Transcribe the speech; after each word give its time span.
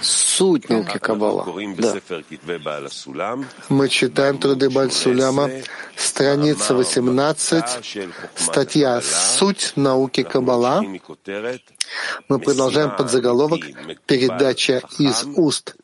Суть 0.00 0.68
науки 0.68 0.98
Каббала. 0.98 1.46
Да. 1.78 1.94
Мы 3.68 3.88
читаем 3.88 4.38
труды 4.38 4.68
Бальсуляма, 4.68 5.50
страница 5.96 6.74
18, 6.74 7.64
статья 8.34 9.00
«Суть 9.00 9.72
науки 9.76 10.22
Каббала». 10.22 10.82
Мы 12.28 12.38
продолжаем 12.38 12.96
под 12.96 13.10
заголовок 13.10 13.60
«Передача 14.06 14.82
из 14.98 15.24
уст 15.36 15.74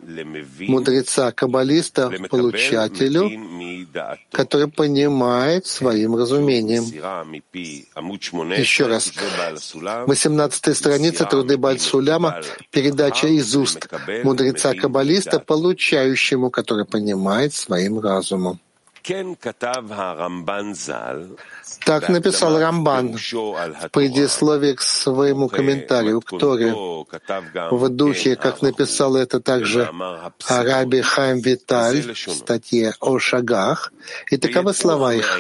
мудреца-каббалиста 0.61 2.11
получателю, 2.29 3.31
который 4.33 4.69
понимает 4.69 5.67
своим 5.67 6.17
разумением». 6.17 6.85
Еще 8.55 8.87
раз. 8.87 9.13
18 10.07 10.77
страница 10.77 11.25
труды 11.25 11.57
Бальсуляма, 11.57 12.43
передача 12.71 13.27
из 13.29 13.55
уст 13.57 13.89
мудреца-каббалиста, 14.25 15.41
получающему, 15.41 16.51
который 16.51 16.85
понимает 16.85 17.55
своим 17.55 18.01
разумом. 18.01 18.61
Так 21.85 22.09
написал 22.09 22.59
Рамбан 22.59 23.17
в 23.17 23.89
предисловии 23.91 24.75
к 24.75 24.83
своему 24.83 25.49
комментарию 25.49 26.21
к 26.21 26.39
Торе, 26.39 26.75
в 27.71 27.89
духе, 27.89 28.37
как 28.37 28.63
написал 28.63 29.17
это 29.17 29.41
также 29.41 29.91
Араби 30.47 31.01
Хайм 31.01 31.39
Виталь 31.41 32.13
в 32.13 32.31
статье 32.31 32.95
о 33.01 33.19
шагах, 33.19 33.93
и 34.31 34.37
таковы 34.37 34.75
слова 34.75 35.15
их. 35.15 35.39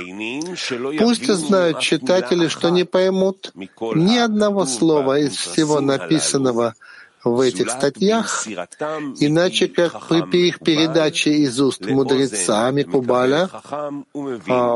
Пусть 0.99 1.27
знают 1.27 1.81
читатели, 1.81 2.49
что 2.49 2.71
не 2.71 2.85
поймут 2.85 3.53
ни 3.55 4.17
одного 4.17 4.67
слова 4.67 5.19
из 5.19 5.37
всего 5.37 5.81
написанного 5.81 6.75
в 7.35 7.41
этих 7.41 7.71
статьях, 7.71 8.47
иначе 8.47 9.69
как 9.69 10.09
при 10.31 10.49
их 10.49 10.61
передаче 10.61 11.33
из 11.33 11.61
уст 11.61 11.87
мудреца 11.87 12.71
Микубаля 12.71 13.49
а 13.73 13.91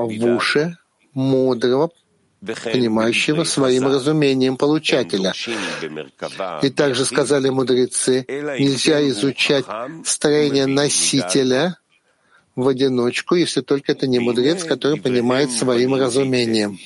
в 0.01 0.37
уши 0.37 0.77
мудрого, 1.15 1.91
понимающего 2.65 3.45
своим 3.45 3.87
разумением 3.87 4.57
получателя. 4.57 5.33
И 6.63 6.71
также 6.71 7.05
сказали 7.05 7.49
мудрецы, 7.51 8.25
нельзя 8.29 9.07
изучать 9.09 9.65
строение 10.05 10.67
носителя 10.67 11.77
в 12.57 12.69
одиночку, 12.69 13.35
если 13.37 13.61
только 13.61 13.93
это 13.93 14.07
не 14.07 14.19
мудрец, 14.19 14.65
который 14.65 15.01
понимает 15.01 15.51
своим 15.51 15.95
разумением. 15.95 16.79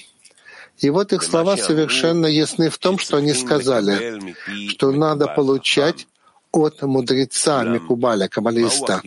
И 0.79 0.91
вот 0.91 1.13
их 1.13 1.23
слова 1.23 1.57
совершенно 1.57 2.27
ясны 2.27 2.69
в 2.69 2.79
том, 2.79 2.99
что 2.99 3.17
они 3.17 3.33
сказали, 3.33 4.21
что 4.69 4.93
надо 4.93 5.27
получать 5.27 6.07
от 6.53 6.83
мудреца 6.83 7.65
Микубаля, 7.65 8.29
каббалиста. 8.29 9.03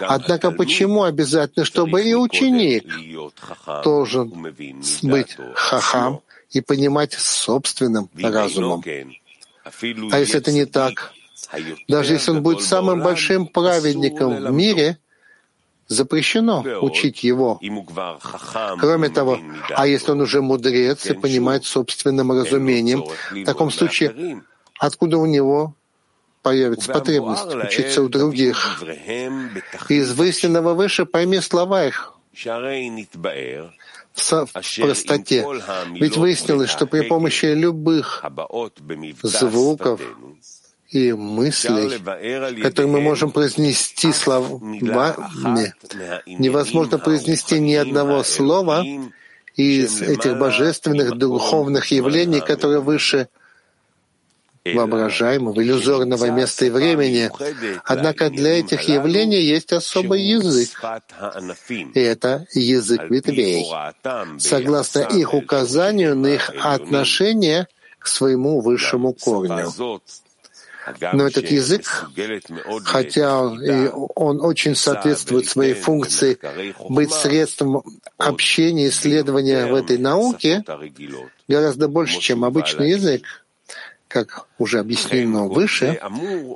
Однако 0.00 0.50
почему 0.50 1.02
обязательно, 1.04 1.64
чтобы 1.64 2.02
и 2.02 2.14
ученик 2.14 2.84
должен 3.84 4.54
быть 5.02 5.36
хахам 5.54 6.20
и 6.50 6.60
понимать 6.60 7.12
собственным 7.12 8.08
разумом? 8.14 8.82
А 9.64 10.18
если 10.18 10.38
это 10.38 10.52
не 10.52 10.64
так? 10.64 11.12
Даже 11.88 12.14
если 12.14 12.32
он 12.32 12.42
будет 12.42 12.62
самым 12.62 13.02
большим 13.02 13.46
праведником 13.46 14.44
в 14.44 14.50
мире, 14.50 14.98
запрещено 15.88 16.64
учить 16.80 17.24
его. 17.24 17.60
Кроме 18.78 19.08
того, 19.08 19.38
а 19.74 19.86
если 19.86 20.12
он 20.12 20.20
уже 20.20 20.42
мудрец 20.42 21.06
и 21.06 21.14
понимает 21.14 21.64
собственным 21.64 22.32
разумением, 22.32 23.04
в 23.30 23.44
таком 23.44 23.70
случае 23.70 24.42
откуда 24.78 25.18
у 25.18 25.26
него 25.26 25.74
появится 26.42 26.92
потребность 26.92 27.54
учиться 27.54 28.02
у 28.02 28.08
других? 28.08 28.82
Из 29.88 30.12
выясненного 30.12 30.74
выше 30.74 31.06
пойми 31.06 31.40
слова 31.40 31.86
их. 31.86 32.14
В 34.14 34.46
простоте. 34.80 35.46
Ведь 35.92 36.16
выяснилось, 36.16 36.70
что 36.70 36.86
при 36.86 37.02
помощи 37.02 37.46
любых 37.46 38.24
звуков, 39.22 40.00
и 40.90 41.12
мыслей, 41.12 41.98
которые 42.62 42.90
мы 42.90 43.00
можем 43.00 43.30
произнести 43.30 44.12
словами, 44.12 45.74
невозможно 46.26 46.98
произнести 46.98 47.60
ни 47.60 47.74
одного 47.74 48.22
слова 48.22 48.84
из 49.54 50.00
этих 50.00 50.38
божественных 50.38 51.18
духовных 51.18 51.90
явлений, 51.90 52.40
которые 52.40 52.80
выше 52.80 53.28
воображаемого, 54.64 55.62
иллюзорного 55.62 56.30
места 56.30 56.66
и 56.66 56.70
времени. 56.70 57.30
Однако 57.84 58.30
для 58.30 58.58
этих 58.58 58.82
явлений 58.82 59.40
есть 59.40 59.72
особый 59.72 60.22
язык, 60.22 60.70
и 61.94 62.00
это 62.00 62.46
язык 62.52 63.10
ветвей, 63.10 63.66
согласно 64.38 65.00
их 65.00 65.34
указанию 65.34 66.16
на 66.16 66.28
их 66.28 66.50
отношение 66.62 67.66
к 67.98 68.06
своему 68.06 68.60
высшему 68.60 69.12
корню. 69.12 69.72
Но 71.12 71.26
этот 71.26 71.50
язык, 71.50 72.08
хотя 72.84 73.40
он 73.42 74.40
очень 74.40 74.74
соответствует 74.74 75.46
своей 75.46 75.74
функции 75.74 76.38
быть 76.88 77.12
средством 77.12 77.82
общения, 78.16 78.88
исследования 78.88 79.66
в 79.66 79.74
этой 79.74 79.98
науке, 79.98 80.64
гораздо 81.48 81.88
больше, 81.88 82.20
чем 82.20 82.44
обычный 82.44 82.90
язык, 82.90 83.22
как 84.08 84.46
уже 84.58 84.80
объяснено 84.80 85.46
выше, 85.46 86.00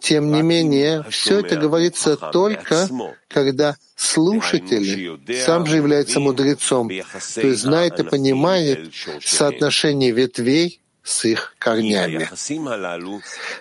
тем 0.03 0.33
не 0.33 0.43
менее, 0.43 1.05
все 1.11 1.41
это 1.41 1.57
говорится 1.57 2.17
только, 2.17 2.89
когда 3.29 3.77
слушатель 3.95 5.21
сам 5.45 5.67
же 5.67 5.77
является 5.77 6.19
мудрецом, 6.19 6.89
то 6.89 7.47
есть 7.47 7.61
знает 7.61 8.01
и 8.01 8.05
понимает 8.05 8.93
соотношение 9.23 10.11
ветвей 10.11 10.82
с 11.03 11.25
их 11.25 11.55
корнями. 11.59 12.29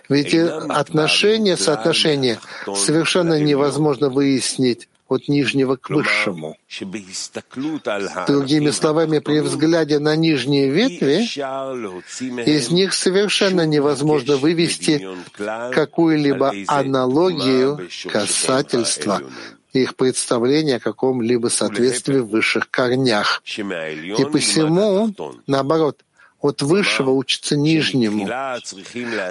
Ведь 0.09 0.34
отношения, 0.35 1.57
соотношения 1.57 2.40
совершенно 2.75 3.40
невозможно 3.40 4.09
выяснить 4.09 4.88
от 5.12 5.28
нижнего 5.28 5.75
к 5.75 5.90
высшему. 5.90 6.56
Другими 8.28 8.69
словами, 8.69 9.19
при 9.19 9.40
взгляде 9.40 10.00
на 10.00 10.16
нижние 10.16 10.69
ветви, 10.69 11.24
из 12.47 12.72
них 12.72 12.94
совершенно 12.94 13.66
невозможно 13.66 14.38
вывести 14.38 15.06
какую-либо 15.73 16.53
аналогию 16.68 17.90
касательства 18.09 19.22
их 19.73 19.96
представления 19.96 20.78
о 20.78 20.79
каком-либо 20.79 21.47
соответствии 21.47 22.19
в 22.19 22.28
высших 22.28 22.69
корнях. 22.69 23.41
И 23.46 24.25
посему, 24.31 25.13
наоборот, 25.47 25.97
от 26.41 26.62
высшего 26.62 27.12
учится 27.12 27.56
нижнему. 27.56 28.28
То 28.28 28.62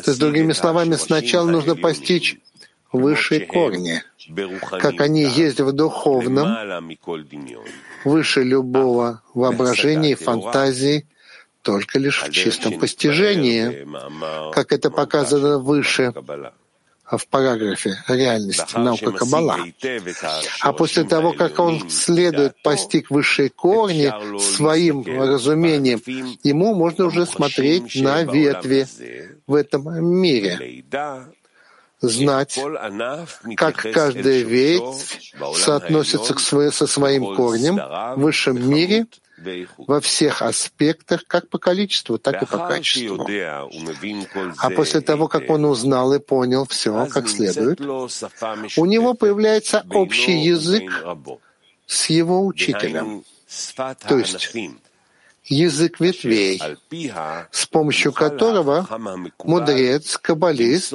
есть, 0.07 0.19
другими 0.19 0.53
словами, 0.53 0.95
сначала 0.95 1.49
нужно 1.51 1.77
постичь 1.77 2.39
высшие 2.93 3.47
корни, 3.47 4.03
как 4.71 5.01
они 5.01 5.25
есть 5.25 5.61
в 5.61 5.73
духовном, 5.73 6.89
выше 8.05 8.43
любого 8.43 9.23
воображения 9.35 10.13
и 10.13 10.15
фантазии, 10.15 11.07
только 11.63 11.99
лишь 11.99 12.23
в 12.23 12.31
чистом 12.31 12.79
постижении, 12.79 13.87
как 14.53 14.73
это 14.73 14.91
показано 14.91 15.59
выше 15.59 16.13
в 17.19 17.27
параграфе 17.27 18.03
«Реальность 18.09 18.75
наука 18.77 19.13
Каббала». 19.13 19.59
А 20.61 20.73
после 20.73 21.05
того, 21.05 21.33
как 21.33 21.59
он 21.59 21.91
следует 21.91 22.61
постиг 22.63 23.11
высшие 23.11 23.51
корни 23.51 24.13
своим 24.39 25.03
разумением, 25.05 26.01
ему 26.43 26.75
можно 26.75 27.07
уже 27.07 27.27
смотреть 27.27 27.95
на 27.97 28.23
ветви 28.23 28.87
в 29.47 29.55
этом 29.55 30.05
мире, 30.05 30.85
знать, 32.01 32.59
как 33.57 33.77
каждая 33.93 34.43
ветвь 34.43 35.35
соотносится 35.57 36.35
к 36.35 36.41
своей, 36.41 36.71
со 36.71 36.87
своим 36.87 37.35
корнем 37.35 37.77
в 37.77 38.21
высшем 38.21 38.71
мире— 38.71 39.07
во 39.79 40.01
всех 40.01 40.43
аспектах, 40.43 41.25
как 41.27 41.49
по 41.49 41.59
количеству, 41.59 42.19
так 42.19 42.43
и 42.43 42.47
по 42.47 42.59
качеству. 42.69 43.27
А 44.59 44.71
после 44.71 45.01
того, 45.01 45.29
как 45.29 45.49
он 45.51 45.65
узнал 45.65 46.13
и 46.13 46.19
понял 46.19 46.67
все 46.67 47.07
как 47.07 47.29
следует, 47.29 47.81
у 47.81 48.85
него 48.85 49.15
появляется 49.15 49.85
общий 49.91 50.39
язык 50.39 50.91
с 51.87 52.11
его 52.11 52.47
учителем, 52.47 53.25
то 54.07 54.19
есть 54.19 54.55
язык 55.51 56.01
ветвей, 56.01 56.63
с 57.51 57.67
помощью 57.67 58.13
которого 58.13 58.87
мудрец, 59.45 60.17
каббалист 60.17 60.95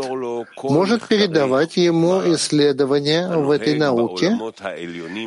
может 0.63 1.07
передавать 1.07 1.77
ему 1.77 2.21
исследования 2.33 3.27
в 3.27 3.51
этой 3.51 3.77
науке, 3.77 4.29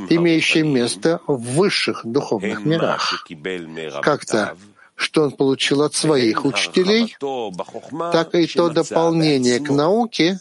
имеющие 0.09 0.65
место 0.65 1.21
в 1.27 1.39
высших 1.39 2.01
духовных 2.05 2.65
мирах. 2.65 3.27
Как-то 4.03 4.57
что 4.97 5.23
он 5.23 5.31
получил 5.31 5.83
от 5.83 5.95
своих 5.95 6.45
учителей, 6.45 7.17
так 8.11 8.35
и 8.35 8.49
то 8.49 8.69
дополнение 8.69 9.61
к 9.61 9.71
науке, 9.71 10.41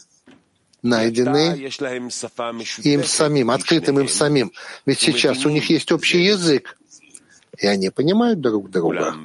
найденные 0.81 1.69
им 2.83 3.04
самим, 3.04 3.51
открытым 3.51 4.00
им 4.00 4.07
самим. 4.07 4.51
Ведь 4.88 5.00
сейчас 5.00 5.45
у 5.45 5.50
них 5.50 5.69
есть 5.69 5.92
общий 5.92 6.24
язык, 6.24 6.75
и 7.57 7.68
они 7.68 7.89
понимают 7.89 8.39
друг 8.39 8.69
друга. 8.69 9.15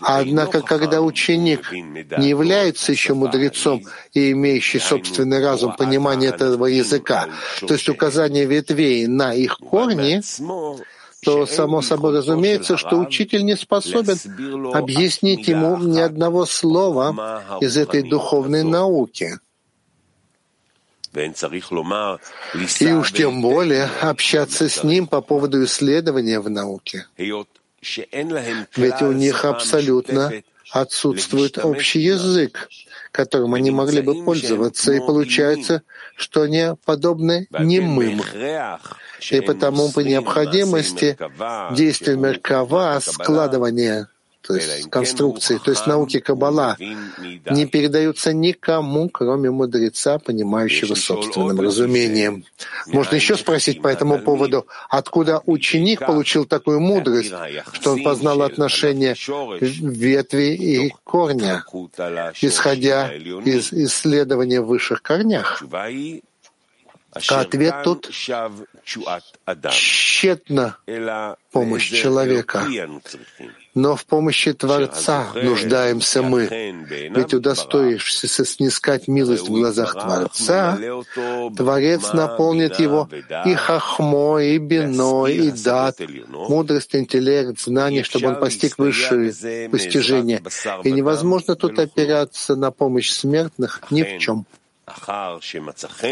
Однако, 0.00 0.62
когда 0.62 1.00
ученик 1.00 1.72
не 1.72 2.28
является 2.28 2.92
еще 2.92 3.14
мудрецом 3.14 3.82
и 4.12 4.32
имеющий 4.32 4.78
собственный 4.78 5.42
разум 5.42 5.76
понимания 5.76 6.28
этого 6.28 6.66
языка, 6.66 7.28
то 7.60 7.74
есть 7.74 7.88
указание 7.88 8.46
ветвей 8.46 9.06
на 9.06 9.34
их 9.34 9.58
корни, 9.58 10.22
то 11.22 11.46
само 11.46 11.82
собой 11.82 12.16
разумеется, 12.16 12.76
что 12.76 12.98
учитель 12.98 13.44
не 13.44 13.56
способен 13.56 14.16
объяснить 14.72 15.48
ему 15.48 15.76
ни 15.78 15.98
одного 15.98 16.46
слова 16.46 17.42
из 17.60 17.76
этой 17.76 18.02
духовной 18.02 18.62
науки. 18.62 19.38
И 22.80 22.92
уж 22.92 23.12
тем 23.12 23.42
более 23.42 23.88
общаться 24.00 24.68
с 24.68 24.84
ним 24.84 25.06
по 25.06 25.20
поводу 25.20 25.64
исследования 25.64 26.40
в 26.40 26.50
науке. 26.50 27.06
Ведь 28.76 29.02
у 29.02 29.12
них 29.12 29.44
абсолютно 29.44 30.32
отсутствует 30.72 31.58
общий 31.58 32.00
язык, 32.00 32.68
которым 33.12 33.54
они 33.54 33.70
могли 33.70 34.02
бы 34.02 34.24
пользоваться, 34.24 34.92
и 34.92 34.98
получается, 34.98 35.82
что 36.16 36.42
они 36.42 36.74
подобны 36.84 37.46
немым. 37.58 38.22
И 39.30 39.40
потому 39.40 39.90
по 39.92 40.00
необходимости 40.00 41.16
действия 41.72 42.16
Меркава, 42.16 43.00
складывания 43.00 44.08
то 44.46 44.54
есть 44.54 44.90
конструкции, 44.90 45.58
то 45.62 45.70
есть 45.70 45.86
науки 45.86 46.20
Каббала, 46.20 46.76
не 46.78 47.66
передаются 47.66 48.32
никому, 48.32 49.08
кроме 49.08 49.50
мудреца, 49.50 50.18
понимающего 50.18 50.94
собственным 50.94 51.60
разумением. 51.60 52.44
Можно 52.86 53.16
еще 53.16 53.36
спросить 53.36 53.82
по 53.82 53.88
этому 53.88 54.18
поводу, 54.18 54.66
откуда 54.88 55.42
ученик 55.46 56.00
получил 56.00 56.44
такую 56.44 56.80
мудрость, 56.80 57.32
что 57.72 57.92
он 57.92 58.02
познал 58.02 58.42
отношения 58.42 59.16
ветви 59.60 60.54
и 60.54 60.94
корня, 61.04 61.64
исходя 62.40 63.12
из 63.12 63.72
исследования 63.72 64.60
в 64.60 64.66
высших 64.66 65.02
корнях. 65.02 65.62
А 67.28 67.40
ответ 67.40 67.74
тут— 67.84 68.10
тщетна 69.70 70.76
помощь 71.52 71.90
человека. 71.90 72.66
Но 73.74 73.94
в 73.94 74.06
помощи 74.06 74.52
Творца 74.54 75.26
нуждаемся 75.34 76.22
мы. 76.22 76.46
Ведь 77.14 77.34
удостоившись 77.34 78.48
снискать 78.48 79.06
милость 79.06 79.48
в 79.48 79.52
глазах 79.52 79.92
Творца, 79.92 80.78
Творец 81.56 82.12
наполнит 82.12 82.78
его 82.78 83.08
и 83.44 83.54
хахмой, 83.54 84.54
и 84.54 84.58
биной, 84.58 85.34
и 85.34 85.50
дат, 85.50 86.00
мудрость, 86.28 86.96
интеллект, 86.96 87.60
знание, 87.60 88.02
чтобы 88.02 88.28
он 88.28 88.36
постиг 88.36 88.78
высшие 88.78 89.68
постижения. 89.68 90.42
И 90.84 90.92
невозможно 90.92 91.54
тут 91.54 91.78
опираться 91.78 92.56
на 92.56 92.70
помощь 92.70 93.10
смертных 93.10 93.82
ни 93.90 94.02
в 94.02 94.18
чем. 94.18 94.46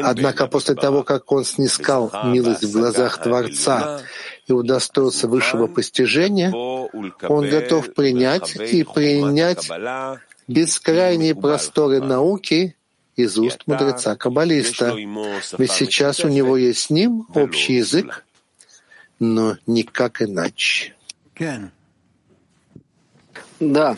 Однако 0.02 0.46
после 0.48 0.74
того, 0.74 1.04
как 1.04 1.30
он 1.30 1.44
снискал 1.44 2.10
милость 2.24 2.64
в 2.64 2.72
глазах 2.72 3.22
Творца 3.22 4.02
и 4.48 4.52
удостоился 4.52 5.28
высшего 5.28 5.68
постижения, 5.68 6.52
он 6.52 7.48
готов 7.48 7.94
принять 7.94 8.56
и 8.56 8.82
принять 8.82 9.70
бескрайние 10.48 11.34
просторы 11.34 12.00
науки 12.00 12.76
из 13.16 13.38
уст 13.38 13.62
мудреца-каббалиста. 13.66 14.96
Ведь 15.56 15.70
сейчас 15.70 16.24
у 16.24 16.28
него 16.28 16.56
есть 16.56 16.80
с 16.80 16.90
ним 16.90 17.28
общий 17.32 17.74
язык, 17.74 18.24
но 19.20 19.56
никак 19.66 20.20
иначе. 20.20 20.94
Да. 23.60 23.96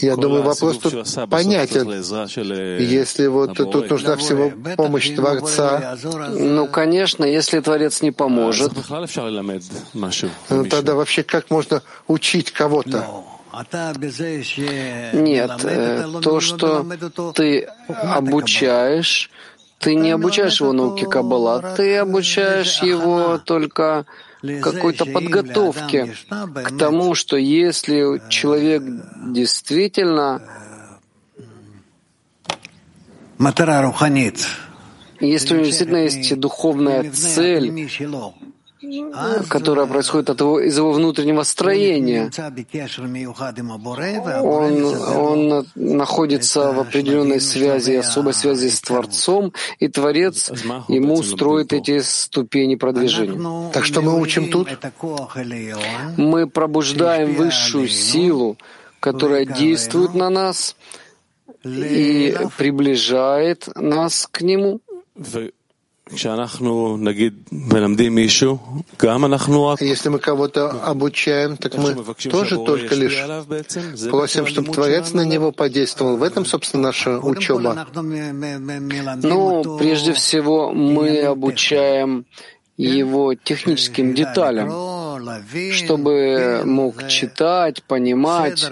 Я 0.00 0.16
думаю, 0.16 0.42
вопрос 0.42 0.78
тут 0.78 0.94
понятен. 1.30 1.90
Если 2.78 3.26
вот 3.26 3.54
тут 3.54 3.90
нужна 3.90 4.16
всего 4.16 4.52
помощь 4.76 5.10
Творца. 5.14 5.96
Ну, 6.30 6.66
конечно, 6.68 7.24
если 7.24 7.60
Творец 7.60 8.02
не 8.02 8.10
поможет. 8.12 8.72
Ну, 10.48 10.64
тогда 10.64 10.94
вообще 10.94 11.22
как 11.22 11.50
можно 11.50 11.82
учить 12.06 12.50
кого-то? 12.52 13.06
Нет, 15.12 15.50
э, 15.64 16.06
то, 16.22 16.40
что 16.40 16.86
ты 17.34 17.68
обучаешь, 17.88 19.30
ты 19.78 19.96
не 19.96 20.12
обучаешь 20.12 20.60
его 20.60 20.72
науке 20.72 21.06
Каббала, 21.06 21.74
ты 21.76 21.96
обучаешь 21.96 22.80
его 22.82 23.38
только 23.38 24.06
какой-то 24.42 25.06
подготовке 25.06 26.14
к 26.28 26.78
тому, 26.78 27.14
что 27.14 27.36
если 27.36 28.20
человек 28.28 28.82
действительно 29.26 30.42
если 35.20 35.54
у 35.54 35.56
него 35.56 35.66
действительно 35.66 35.98
есть 35.98 36.38
духовная 36.38 37.10
цель, 37.10 37.88
которая 39.48 39.86
происходит 39.86 40.30
от 40.30 40.40
его, 40.40 40.60
из 40.60 40.76
его 40.76 40.92
внутреннего 40.92 41.42
строения. 41.42 42.30
Он, 44.42 44.84
он 45.16 45.66
находится 45.74 46.72
в 46.72 46.80
определенной 46.80 47.40
связи, 47.40 47.92
особой 47.92 48.34
связи 48.34 48.68
с 48.68 48.80
Творцом, 48.80 49.52
и 49.78 49.88
Творец 49.88 50.50
ему 50.88 51.22
строит 51.22 51.72
эти 51.72 52.00
ступени 52.00 52.76
продвижения. 52.76 53.70
Так 53.72 53.84
что 53.84 54.02
мы 54.02 54.20
учим 54.20 54.50
тут? 54.50 54.68
Мы 56.16 56.46
пробуждаем 56.46 57.34
высшую 57.34 57.88
силу, 57.88 58.56
которая 59.00 59.44
действует 59.44 60.14
на 60.14 60.30
нас 60.30 60.76
и 61.64 62.36
приближает 62.56 63.68
нас 63.76 64.28
к 64.30 64.40
Нему. 64.42 64.80
Если 69.80 70.08
мы 70.08 70.18
кого-то 70.18 70.70
обучаем, 70.70 71.56
так 71.56 71.76
мы 71.76 71.94
тоже 72.30 72.56
только 72.56 72.94
лишь 72.94 73.16
просим, 74.10 74.46
чтобы 74.46 74.72
Творец 74.72 75.12
на 75.12 75.24
него 75.24 75.52
подействовал. 75.52 76.16
В 76.16 76.22
этом, 76.22 76.44
собственно, 76.44 76.84
наша 76.84 77.18
учеба. 77.18 77.86
Ну, 79.22 79.78
прежде 79.78 80.12
всего, 80.12 80.72
мы 80.72 81.20
обучаем 81.22 82.26
его 82.76 83.34
техническим 83.34 84.14
деталям, 84.14 84.70
чтобы 85.72 86.62
мог 86.64 87.06
читать, 87.08 87.82
понимать, 87.84 88.66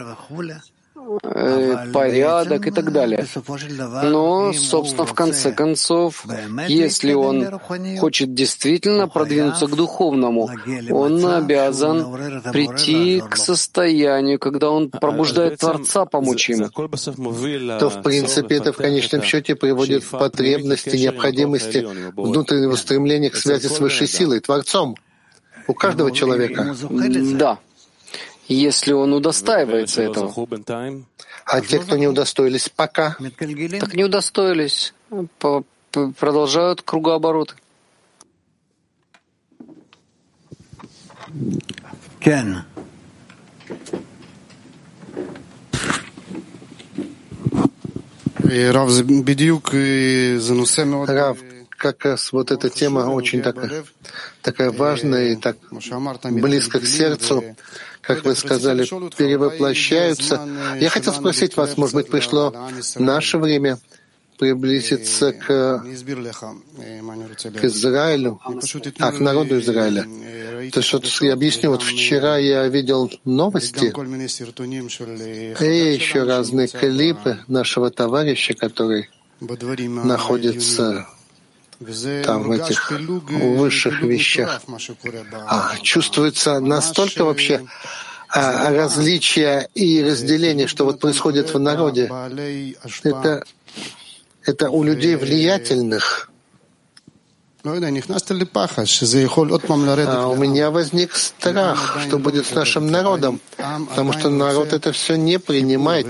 порядок 1.93 2.67
и 2.67 2.71
так 2.71 2.93
далее. 2.93 3.27
Но, 4.05 4.53
собственно, 4.53 5.07
в 5.07 5.15
конце 5.15 5.53
концов, 5.53 6.25
если 6.69 7.13
он 7.13 7.59
хочет 7.99 8.35
действительно 8.35 9.09
продвинуться 9.09 9.67
к 9.67 9.75
духовному, 9.75 10.51
он 10.91 11.25
обязан 11.27 12.17
прийти 12.53 13.23
к 13.29 13.37
состоянию, 13.37 14.39
когда 14.39 14.71
он 14.71 14.91
пробуждает 14.91 15.59
Творца 15.59 16.05
помочь 16.05 16.51
ему. 16.51 16.69
То, 17.79 17.91
в 17.91 18.03
принципе, 18.03 18.57
это 18.57 18.73
в 18.73 18.77
конечном 18.77 19.23
счете 19.23 19.55
приводит 19.55 20.05
в 20.05 20.11
потребности, 20.11 20.97
необходимости 20.97 21.87
внутреннего 22.17 22.77
стремления 22.77 23.31
к 23.31 23.37
связи 23.37 23.67
с 23.67 23.79
высшей 23.79 24.07
силой, 24.07 24.41
Творцом. 24.41 24.97
У 25.67 25.75
каждого 25.75 26.11
человека. 26.11 26.75
Да 27.35 27.59
если 28.55 28.93
он 28.93 29.13
удостаивается 29.13 30.03
этого. 30.03 30.33
А 31.45 31.61
те, 31.61 31.79
кто 31.79 31.97
не 31.97 32.09
удостоились 32.09 32.69
пока? 32.69 33.17
Так 33.81 33.95
не 33.95 34.05
удостоились. 34.05 34.95
Продолжают 36.19 36.83
кругооборот. 36.83 37.55
Кен. 42.21 42.65
Рав, 51.07 51.39
как 51.79 52.05
раз 52.05 52.33
вот 52.33 52.51
эта 52.51 52.69
тема 52.69 53.11
очень 53.11 53.41
такая, 53.41 53.85
такая 54.43 54.71
важная 54.71 55.33
и 55.33 55.37
так 55.37 55.57
близко 56.31 56.81
к 56.81 56.87
сердцу 56.87 57.43
как 58.09 58.25
вы 58.25 58.35
сказали, 58.35 58.85
перевоплощаются. 59.17 60.49
Я 60.81 60.89
хотел 60.89 61.13
спросить 61.13 61.57
вас, 61.59 61.77
может 61.77 61.95
быть, 61.95 62.09
пришло 62.09 62.55
наше 62.97 63.37
время 63.37 63.79
приблизиться 64.39 65.33
к, 65.33 65.45
к 65.47 65.85
Израилю, 67.65 68.41
а 68.99 69.13
к 69.13 69.19
народу 69.19 69.59
Израиля. 69.59 70.07
То 70.73 70.81
что 70.81 71.01
я 71.27 71.35
объясню, 71.35 71.71
вот 71.71 71.83
вчера 71.83 72.39
я 72.39 72.67
видел 72.69 73.11
новости 73.25 73.93
и 75.61 75.95
еще 75.95 76.23
разные 76.23 76.69
клипы 76.69 77.41
нашего 77.47 77.91
товарища, 77.91 78.55
который 78.55 79.11
находится 79.41 81.07
там 82.25 82.43
в 82.43 82.51
этих 82.51 82.91
высших 82.91 84.03
вещах. 84.03 84.61
А, 85.47 85.77
чувствуется 85.83 86.61
настолько 86.61 87.25
вообще 87.25 87.67
а, 88.29 88.71
различия 88.71 89.69
и 89.75 90.03
разделения, 90.03 90.67
что 90.67 90.85
вот 90.85 91.01
происходит 91.01 91.55
в 91.55 91.59
народе. 91.59 92.11
Это, 93.05 93.45
это 94.45 94.71
у 94.71 94.83
людей 94.83 95.17
влиятельных, 95.17 96.31
а 97.65 97.71
у 100.29 100.37
меня 100.37 100.71
возник 100.71 101.15
страх, 101.15 101.99
что 102.07 102.19
будет 102.19 102.47
с 102.47 102.53
нашим 102.53 102.87
народом, 102.87 103.41
потому 103.57 104.13
что 104.13 104.31
народ 104.31 104.73
это 104.73 104.93
все 104.93 105.17
не 105.17 105.39
принимает, 105.39 106.07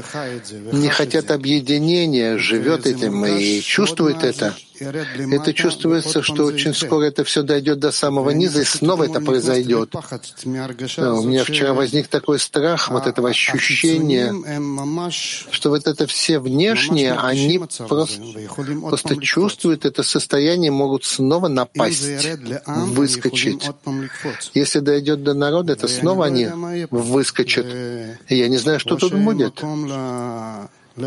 не 0.72 0.88
хотят 0.88 1.30
объединения, 1.30 2.36
живет 2.36 2.86
этим 2.86 3.24
и 3.24 3.60
чувствует 3.60 4.22
это. 4.24 4.54
Это 4.80 5.52
чувствуется, 5.54 6.22
что 6.22 6.44
очень 6.44 6.74
скоро 6.74 7.04
это 7.04 7.24
все 7.24 7.42
дойдет 7.42 7.78
до 7.78 7.90
самого 7.90 8.30
низа, 8.30 8.62
и 8.62 8.64
снова 8.64 9.04
это 9.04 9.20
произойдет. 9.20 9.94
У 9.94 11.22
меня 11.22 11.44
вчера 11.44 11.74
возник 11.74 12.08
такой 12.08 12.38
страх, 12.38 12.90
вот 12.90 13.06
этого 13.06 13.28
ощущения, 13.30 14.32
что 15.50 15.70
вот 15.70 15.86
это 15.86 16.06
все 16.06 16.38
внешние, 16.38 17.12
они 17.14 17.60
просто, 17.88 18.22
просто 18.80 19.16
чувствуют 19.20 19.84
это 19.84 20.02
состояние, 20.02 20.70
могут 20.70 21.04
снова 21.04 21.48
напасть, 21.48 22.26
выскочить. 22.66 23.70
Если 24.54 24.80
дойдет 24.80 25.22
до 25.22 25.34
народа, 25.34 25.72
это 25.72 25.88
снова 25.88 26.26
они 26.26 26.48
выскочат. 26.90 27.66
И 28.28 28.36
я 28.36 28.48
не 28.48 28.56
знаю, 28.58 28.80
что 28.80 28.96
тут 28.96 29.14
будет. 29.14 29.62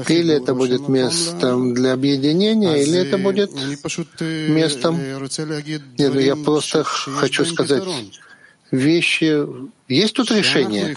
Или 0.08 0.36
это 0.36 0.54
будет 0.54 0.88
местом 0.88 1.74
для 1.74 1.94
объединения, 1.94 2.82
или 2.82 3.00
это 3.00 3.18
будет 3.18 3.52
местом... 4.22 4.98
Нет, 5.98 6.14
ну 6.14 6.20
я 6.20 6.36
просто 6.36 6.84
хочу 6.84 7.46
сказать, 7.46 7.84
вещи... 8.72 9.46
Есть 9.88 10.14
тут 10.14 10.32
решение, 10.32 10.96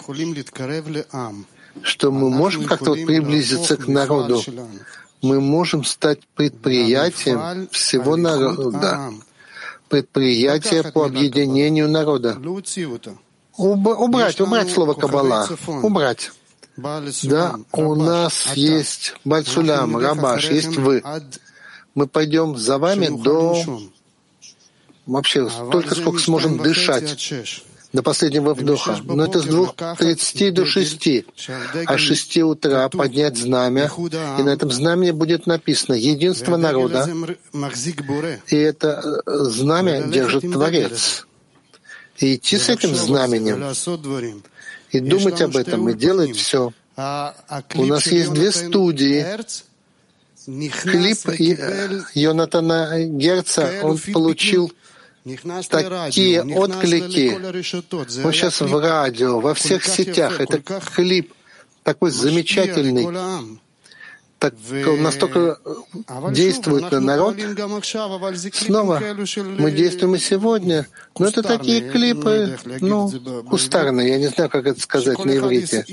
что 1.83 2.13
мы 2.13 2.31
можем 2.31 2.65
как-то 2.65 2.91
вот 2.91 3.05
приблизиться 3.05 3.77
к 3.77 3.89
народу, 3.89 4.43
мы 5.23 5.41
можем 5.41 5.85
стать 5.85 6.21
предприятием 6.37 7.69
всего 7.73 8.17
народа, 8.17 9.13
предприятие 9.89 10.85
по 10.85 11.07
объединению 11.07 11.89
народа. 11.89 12.39
Убрать, 13.57 14.41
убрать 14.41 14.71
слово 14.71 14.95
«кабала», 14.95 15.49
убрать. 15.83 16.31
Да, 16.77 17.57
у 17.73 17.95
нас 17.95 18.57
есть 18.57 19.15
Бальсулям, 19.25 19.97
Рабаш, 19.97 20.51
есть 20.51 20.77
вы. 20.77 21.03
Мы 21.95 22.07
пойдем 22.07 22.57
за 22.57 22.79
вами 22.79 23.09
до... 23.23 23.65
Вообще, 25.07 25.49
только 25.71 25.95
сколько 25.95 26.19
сможем 26.19 26.59
дышать 26.59 27.33
до 27.93 28.03
последнего 28.03 28.55
вдоха. 28.55 28.99
Но 29.05 29.25
это 29.25 29.41
с 29.41 29.45
двух 29.45 29.75
тридцати 29.99 30.51
до 30.51 30.67
шести. 30.67 31.27
А 31.87 31.97
с 31.97 32.01
шести 32.01 32.43
утра 32.43 32.89
поднять 32.89 33.39
знамя, 33.39 33.91
и 34.39 34.43
на 34.43 34.51
этом 34.51 34.71
знамени 34.73 35.13
будет 35.13 35.47
написано 35.47 35.95
«Единство 35.95 36.57
народа». 36.57 37.09
И 38.49 38.57
это 38.57 39.23
э, 39.27 39.33
знамя 39.45 40.03
держит 40.03 40.51
Творец. 40.53 41.27
И 42.19 42.35
идти 42.37 42.59
с 42.59 42.69
этим 42.69 42.95
знаменем 42.95 43.63
и 44.95 45.01
думать 45.01 45.41
об 45.43 45.57
этом, 45.57 45.89
и 45.89 45.95
делать 45.95 46.37
все. 46.37 46.73
У 46.97 47.85
нас 47.85 48.07
есть 48.07 48.33
две 48.33 48.53
студии. 48.53 49.25
Клип 50.47 51.19
Йонатана 52.15 53.05
Герца, 53.05 53.81
он 53.83 53.99
получил 54.13 54.73
такие 55.71 56.43
отклики. 56.43 57.35
Он 58.25 58.33
сейчас 58.33 58.61
в 58.61 58.79
радио, 58.79 59.41
во 59.41 59.55
всех 59.55 59.85
сетях. 59.85 60.41
Это 60.41 60.61
клип 60.95 61.33
такой 61.83 62.11
замечательный 62.11 63.59
так, 64.45 64.55
настолько 64.99 65.59
действует 66.33 66.91
на 66.91 67.01
народ. 67.01 67.37
Снова 68.53 69.01
мы 69.59 69.71
действуем 69.71 70.15
и 70.15 70.19
сегодня. 70.19 70.87
Но 71.19 71.27
это 71.27 71.43
такие 71.43 71.91
клипы, 71.91 72.59
ну, 72.81 73.11
кустарные, 73.49 74.11
я 74.11 74.19
не 74.19 74.27
знаю, 74.29 74.51
как 74.51 74.67
это 74.67 74.81
сказать 74.81 75.25
на 75.25 75.37
иврите. 75.37 75.87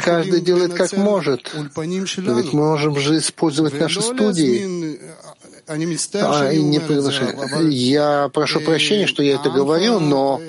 Каждый 0.00 0.40
делает 0.40 0.74
как 0.74 0.92
может. 0.92 1.52
Но 1.54 2.34
ведь 2.34 2.52
мы 2.52 2.70
можем 2.70 2.96
же 2.96 3.18
использовать 3.18 3.80
наши 3.80 4.00
студии. 4.00 5.00
А, 5.68 6.52
и 6.52 6.62
не 6.62 6.78
приглашать. 6.78 7.36
Я 7.70 8.30
прошу 8.32 8.60
прощения, 8.60 9.08
что 9.08 9.24
я 9.24 9.34
это 9.34 9.50
говорю, 9.50 9.98
но 9.98 10.40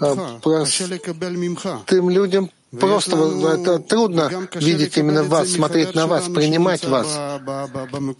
а, 0.00 0.38
простым 0.42 2.10
людям 2.10 2.50
Просто 2.80 3.16
это 3.54 3.78
трудно 3.78 4.48
видеть 4.54 4.96
именно 4.96 5.22
вас, 5.22 5.50
смотреть 5.50 5.94
на 5.94 6.06
вас, 6.06 6.24
принимать 6.24 6.84
вас. 6.84 7.06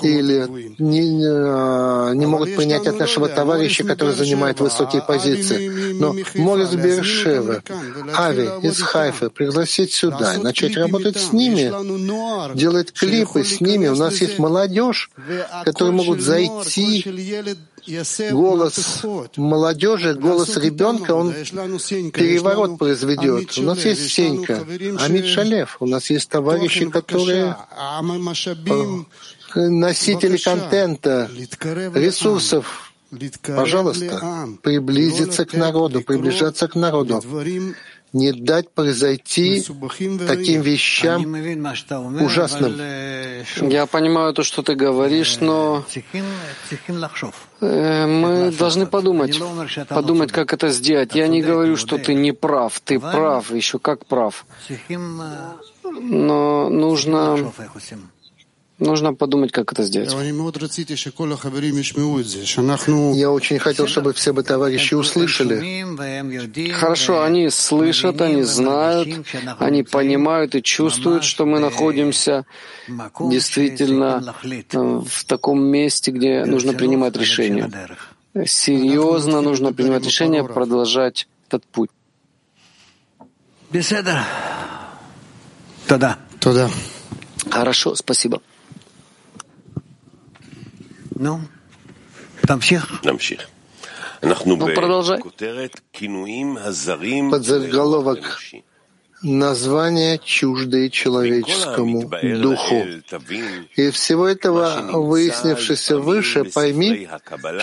Или 0.03 0.47
не, 0.79 1.11
не, 2.19 2.27
могут 2.27 2.57
принять 2.57 2.87
от 2.87 2.99
нашего 2.99 3.29
товарища, 3.29 3.85
который 3.85 4.15
занимает 4.15 4.61
высокие 4.61 5.03
позиции. 5.03 5.93
Но 5.93 6.15
Морис 6.35 6.71
Бершевы, 6.71 7.63
Ави 8.15 8.49
из 8.63 8.81
Хайфа 8.81 9.31
пригласить 9.31 9.93
сюда, 9.93 10.35
начать 10.39 10.77
работать 10.77 11.19
с 11.19 11.33
ними, 11.33 11.73
делать 12.57 12.93
клипы 12.93 13.45
с 13.45 13.61
ними. 13.61 13.89
У 13.89 13.97
нас 13.97 14.21
есть 14.21 14.39
молодежь, 14.39 15.11
которые 15.65 15.95
могут 15.95 16.21
зайти 16.21 17.57
голос 18.31 19.03
молодежи, 19.37 20.15
голос 20.15 20.57
ребенка, 20.57 21.13
он 21.13 21.33
переворот 21.33 22.79
произведет. 22.79 23.57
У 23.59 23.63
нас 23.63 23.85
есть 23.85 24.11
Сенька, 24.11 24.67
Амид 25.01 25.27
Шалев, 25.27 25.77
у 25.81 25.87
нас 25.87 26.11
есть 26.11 26.29
товарищи, 26.29 26.89
которые 26.91 27.57
носители 29.55 30.37
контента, 30.37 31.31
ресурсов. 31.95 32.93
Пожалуйста, 33.47 34.49
приблизиться 34.63 35.47
к 35.47 35.55
народу, 35.55 36.03
приближаться 36.03 36.67
к 36.67 36.75
народу 36.75 37.23
не 38.13 38.33
дать 38.33 38.71
произойти 38.71 39.65
таким 40.27 40.63
вещам 40.63 41.23
ужасным. 42.23 42.75
Я 43.69 43.87
понимаю 43.87 44.33
то, 44.33 44.43
что 44.43 44.63
ты 44.63 44.75
говоришь, 44.75 45.39
но 45.41 45.85
э, 47.61 48.07
мы 48.07 48.51
должны 48.53 48.87
подумать, 48.87 49.41
подумать, 49.89 50.33
как 50.33 50.53
это 50.53 50.71
сделать. 50.71 51.15
Я 51.15 51.29
не 51.29 51.43
говорю, 51.43 51.77
что 51.77 51.99
ты 51.99 52.15
не 52.15 52.33
прав, 52.33 52.81
ты 52.81 52.99
прав, 52.99 53.51
еще 53.53 53.79
как 53.79 54.07
прав. 54.07 54.47
Но 55.85 56.69
нужно 56.69 57.53
Нужно 58.79 59.15
подумать, 59.15 59.53
как 59.53 59.73
это 59.73 59.85
сделать. 59.85 60.13
Я 63.15 63.31
очень 63.31 63.59
хотел, 63.59 63.87
чтобы 63.87 64.13
все 64.13 64.35
бы 64.35 64.43
товарищи 64.43 64.93
услышали. 64.93 65.85
Хорошо, 66.73 67.23
они 67.23 67.49
слышат, 67.49 68.21
они 68.21 68.43
знают, 68.43 69.09
они 69.59 69.83
понимают 69.83 70.55
и 70.55 70.63
чувствуют, 70.63 71.25
что 71.25 71.47
мы 71.47 71.59
находимся 71.59 72.45
действительно 73.19 74.35
э, 74.45 75.03
в 75.07 75.25
таком 75.25 75.63
месте, 75.63 76.11
где 76.11 76.45
нужно 76.45 76.75
принимать 76.75 77.17
решения. 77.17 77.71
Серьезно 78.45 79.41
нужно 79.41 79.73
принимать 79.73 80.05
решение, 80.05 80.45
продолжать 80.45 81.29
этот 81.49 81.65
путь. 81.65 81.89
Беседа. 83.71 84.23
Хорошо, 87.51 87.95
спасибо. 87.95 88.43
Намших. 92.49 93.01
Ну, 94.23 94.35
ну 94.45 94.75
продолжай. 94.75 95.21
Подзаголовок 97.31 98.41
названия 99.23 100.19
чуждые 100.23 100.91
человеческому 100.91 102.11
духу. 102.41 102.87
И 103.77 103.91
всего 103.91 104.29
этого, 104.29 104.83
выяснившееся 104.93 105.99
выше, 105.99 106.45
пойми, 106.45 107.09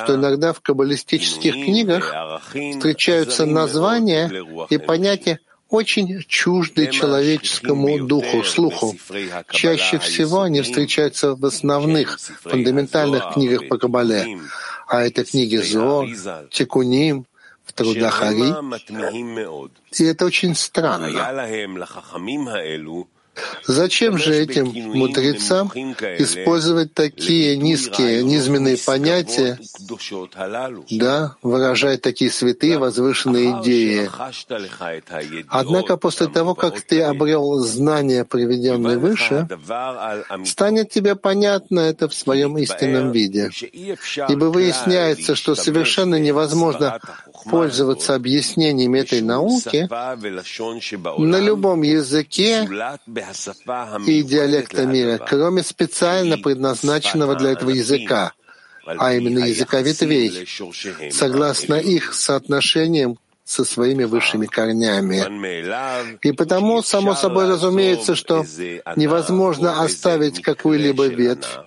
что 0.03 0.15
иногда 0.15 0.53
в 0.53 0.61
каббалистических 0.61 1.53
книгах 1.53 2.13
встречаются 2.51 3.45
названия 3.45 4.31
и 4.69 4.77
понятия, 4.77 5.39
очень 5.73 6.23
чужды 6.27 6.87
человеческому 6.87 8.05
духу, 8.05 8.43
слуху. 8.43 8.95
Чаще 9.49 9.97
всего 9.97 10.41
они 10.41 10.61
встречаются 10.61 11.35
в 11.35 11.43
основных, 11.43 12.19
фундаментальных 12.43 13.33
книгах 13.33 13.67
по 13.69 13.79
Кабале, 13.79 14.39
а 14.87 15.01
это 15.01 15.25
книги 15.25 15.57
Зор, 15.57 16.07
Тикуним, 16.51 17.25
в 17.65 17.73
трудах 17.73 18.21
Ари. 18.21 18.53
И 19.99 20.03
это 20.03 20.25
очень 20.25 20.53
странно. 20.55 21.07
Зачем 23.65 24.17
же 24.17 24.35
этим 24.35 24.67
мудрецам 24.67 25.71
использовать 25.73 26.93
такие 26.93 27.57
низкие, 27.57 28.23
низменные 28.23 28.77
понятия, 28.77 29.57
да, 30.91 31.35
выражать 31.41 32.01
такие 32.01 32.29
святые, 32.29 32.77
возвышенные 32.77 33.61
идеи? 33.61 34.09
Однако 35.47 35.97
после 35.97 36.27
того, 36.27 36.55
как 36.55 36.81
ты 36.81 37.01
обрел 37.01 37.59
знания, 37.59 38.25
приведенные 38.25 38.97
выше, 38.97 39.47
станет 40.45 40.89
тебе 40.89 41.15
понятно 41.15 41.79
это 41.79 42.09
в 42.09 42.13
своем 42.13 42.57
истинном 42.57 43.11
виде. 43.11 43.49
Ибо 44.29 44.45
выясняется, 44.45 45.35
что 45.35 45.55
совершенно 45.55 46.19
невозможно 46.19 46.99
пользоваться 47.43 48.15
объяснениями 48.15 48.99
этой 48.99 49.21
науки 49.21 49.87
на 51.21 51.39
любом 51.39 51.81
языке 51.81 52.67
и 54.07 54.23
диалекта 54.23 54.85
мира, 54.85 55.17
кроме 55.17 55.63
специально 55.63 56.37
предназначенного 56.37 57.35
для 57.35 57.51
этого 57.51 57.69
языка, 57.69 58.33
а 58.85 59.13
именно 59.13 59.39
языка 59.39 59.81
ветвей, 59.81 60.47
согласно 61.11 61.75
их 61.75 62.13
соотношениям 62.13 63.17
со 63.45 63.65
своими 63.65 64.05
высшими 64.05 64.45
корнями. 64.45 66.17
И 66.25 66.31
потому, 66.31 66.81
само 66.81 67.13
собой 67.15 67.47
разумеется, 67.49 68.15
что 68.15 68.45
невозможно 68.95 69.81
оставить 69.83 70.41
какую-либо 70.41 71.07
ветвь 71.07 71.59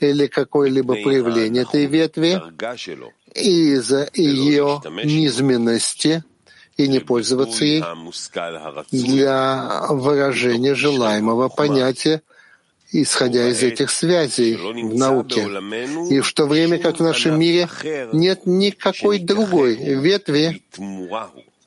или 0.00 0.26
какое-либо 0.26 0.94
проявление 1.02 1.62
этой 1.64 1.86
ветви 1.86 2.40
из-за 3.38 4.08
ее 4.14 4.82
низменности— 5.04 6.22
и 6.78 6.86
не 6.86 7.00
пользоваться 7.00 7.64
ей 7.64 7.84
для 8.92 9.86
выражения 9.90 10.74
желаемого 10.74 11.48
понятия, 11.48 12.22
исходя 12.92 13.48
из 13.48 13.62
этих 13.62 13.90
связей 13.90 14.54
в 14.54 14.94
науке. 14.94 15.42
И 16.08 16.20
в 16.20 16.32
то 16.32 16.46
время 16.46 16.78
как 16.78 16.98
в 16.98 17.02
нашем 17.02 17.38
мире 17.38 17.68
нет 18.12 18.46
никакой 18.46 19.18
другой 19.18 19.74
ветви, 19.74 20.62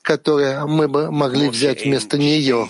которое 0.02 0.66
мы 0.66 0.88
бы 0.88 1.12
могли 1.12 1.50
взять 1.50 1.84
вместо 1.84 2.18
нее. 2.18 2.70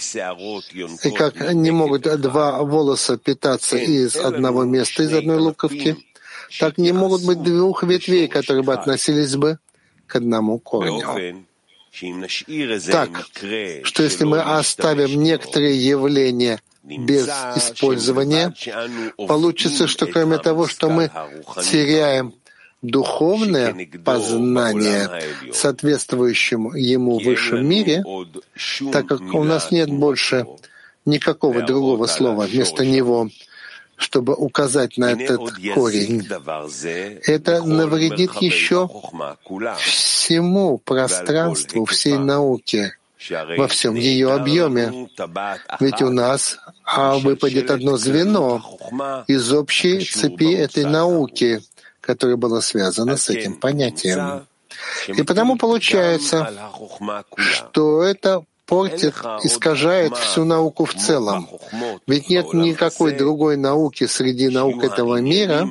И 1.03 1.11
как 1.11 1.53
не 1.53 1.69
могут 1.69 2.01
два 2.19 2.63
волоса 2.63 3.17
питаться 3.17 3.77
из 3.77 4.15
одного 4.15 4.63
места, 4.63 5.03
из 5.03 5.13
одной 5.13 5.37
луковки, 5.37 5.95
так 6.59 6.77
не 6.77 6.91
могут 6.91 7.23
быть 7.23 7.41
двух 7.41 7.83
ветвей, 7.83 8.27
которые 8.27 8.63
бы 8.63 8.73
относились 8.73 9.35
бы 9.35 9.59
к 10.07 10.15
одному 10.15 10.59
корню. 10.59 11.45
Так, 12.91 13.27
что 13.83 14.03
если 14.03 14.23
мы 14.23 14.39
оставим 14.39 15.21
некоторые 15.21 15.75
явления 15.77 16.61
без 16.83 17.27
использования, 17.55 18.53
получится, 19.17 19.87
что 19.87 20.07
кроме 20.07 20.37
того, 20.37 20.67
что 20.67 20.89
мы 20.89 21.11
теряем 21.69 22.33
духовное 22.81 23.87
познание, 24.03 25.09
соответствующему 25.53 26.73
ему 26.75 27.19
высшем 27.19 27.67
мире, 27.67 28.03
так 28.91 29.07
как 29.07 29.21
у 29.33 29.43
нас 29.43 29.71
нет 29.71 29.89
больше 29.89 30.47
никакого 31.05 31.61
другого 31.61 32.07
слова 32.07 32.45
вместо 32.45 32.85
него, 32.85 33.29
чтобы 34.01 34.33
указать 34.33 34.97
на 34.97 35.11
этот 35.11 35.51
корень. 35.73 36.27
Это 37.25 37.63
навредит 37.63 38.33
еще 38.41 38.89
всему 39.77 40.77
пространству, 40.79 41.85
всей 41.85 42.17
науке, 42.17 42.97
во 43.57 43.67
всем 43.67 43.95
ее 43.95 44.33
объеме. 44.33 45.07
Ведь 45.79 46.01
у 46.01 46.09
нас 46.09 46.57
а 46.83 47.19
выпадет 47.19 47.69
одно 47.69 47.95
звено 47.97 48.61
из 49.27 49.53
общей 49.53 50.03
цепи 50.03 50.53
этой 50.53 50.85
науки, 50.85 51.61
которая 52.01 52.37
была 52.37 52.61
связана 52.61 53.17
с 53.17 53.29
этим 53.29 53.55
понятием. 53.55 54.45
И 55.07 55.23
потому 55.23 55.57
получается, 55.57 56.51
что 57.37 58.03
это 58.03 58.43
портит, 58.71 59.15
искажает 59.43 60.15
всю 60.15 60.45
науку 60.45 60.85
в 60.85 60.93
целом. 60.93 61.49
Ведь 62.07 62.29
нет 62.29 62.53
никакой 62.53 63.11
другой 63.17 63.57
науки 63.57 64.07
среди 64.07 64.47
наук 64.47 64.85
этого 64.85 65.19
мира, 65.19 65.67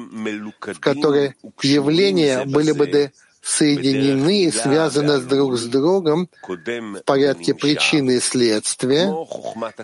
в 0.60 0.80
которой 0.80 1.34
явления 1.62 2.44
были 2.44 2.72
бы 2.72 3.10
соединены 3.40 4.44
и 4.44 4.50
связаны 4.50 5.18
друг 5.20 5.56
с 5.56 5.64
другом 5.64 6.28
в 6.46 7.00
порядке 7.06 7.54
причины 7.54 8.16
и 8.16 8.20
следствия, 8.20 9.14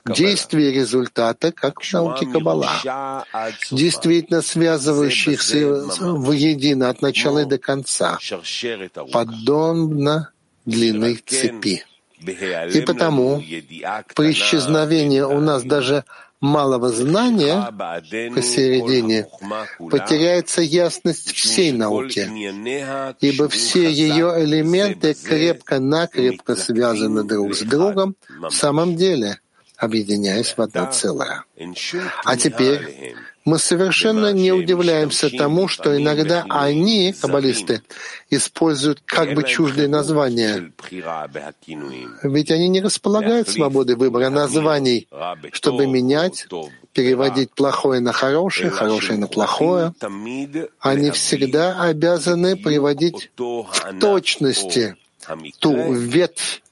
действия 0.04 0.68
и 0.70 0.74
результата, 0.74 1.52
как 1.52 1.80
в 1.80 1.92
науке 1.94 2.26
Каббала, 2.26 3.24
действительно 3.70 4.42
связывающихся 4.42 5.86
воедино 6.00 6.90
от 6.90 7.00
начала 7.00 7.38
и 7.38 7.44
до 7.46 7.56
конца, 7.56 8.18
подобно 9.10 10.32
длинной 10.66 11.16
цепи. 11.24 11.82
И 12.18 12.80
потому 12.80 13.42
при 14.14 14.32
исчезновении 14.32 15.20
у 15.20 15.40
нас 15.40 15.62
даже 15.62 16.04
малого 16.40 16.90
знания 16.90 17.72
посередине 18.34 19.26
потеряется 19.90 20.62
ясность 20.62 21.32
всей 21.32 21.72
науки, 21.72 22.28
ибо 23.20 23.48
все 23.48 23.90
ее 23.90 24.34
элементы 24.44 25.14
крепко-накрепко 25.14 26.56
связаны 26.56 27.24
друг 27.24 27.54
с 27.54 27.62
другом 27.62 28.16
в 28.28 28.50
самом 28.50 28.96
деле, 28.96 29.40
объединяясь 29.76 30.56
в 30.56 30.60
одно 30.60 30.90
целое. 30.92 31.44
А 32.24 32.36
теперь 32.36 33.14
мы 33.46 33.60
совершенно 33.60 34.32
не 34.32 34.50
удивляемся 34.50 35.30
тому, 35.30 35.68
что 35.68 35.96
иногда 35.96 36.44
они, 36.48 37.14
каббалисты, 37.18 37.80
используют 38.28 39.00
как 39.06 39.34
бы 39.34 39.44
чуждые 39.44 39.86
названия. 39.86 40.72
Ведь 42.24 42.50
они 42.50 42.68
не 42.68 42.80
располагают 42.80 43.48
свободой 43.48 43.94
выбора 43.94 44.30
названий, 44.30 45.08
чтобы 45.52 45.86
менять, 45.86 46.48
переводить 46.92 47.52
плохое 47.52 48.00
на 48.00 48.12
хорошее, 48.12 48.70
хорошее 48.70 49.16
на 49.16 49.28
плохое. 49.28 49.94
Они 50.80 51.12
всегда 51.12 51.80
обязаны 51.80 52.56
приводить 52.56 53.30
в 53.36 54.00
точности 54.00 54.96
ту 55.60 55.92
ветвь, 55.92 56.62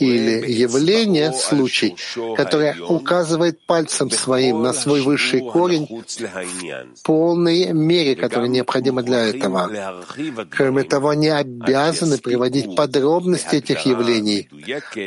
или 0.00 0.50
явление, 0.50 1.32
случай, 1.32 1.96
которое 2.36 2.76
указывает 2.80 3.64
пальцем 3.64 4.10
своим 4.10 4.62
на 4.62 4.72
свой 4.72 5.02
высший 5.02 5.40
корень 5.40 5.86
в 5.86 7.02
полной 7.02 7.72
мере, 7.72 8.16
которая 8.16 8.48
необходима 8.48 9.02
для 9.02 9.26
этого. 9.26 10.04
Кроме 10.50 10.82
того, 10.82 11.10
они 11.10 11.28
обязаны 11.28 12.18
приводить 12.18 12.74
подробности 12.74 13.56
этих 13.56 13.86
явлений, 13.86 14.48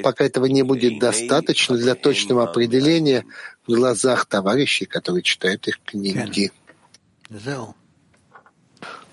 пока 0.03 0.23
этого 0.23 0.45
не 0.45 0.63
будет 0.63 0.99
достаточно 0.99 1.77
для 1.77 1.95
точного 1.95 2.43
определения 2.43 3.25
в 3.67 3.73
глазах 3.73 4.25
товарищей, 4.25 4.85
которые 4.85 5.23
читают 5.23 5.67
их 5.67 5.81
книги. 5.83 6.51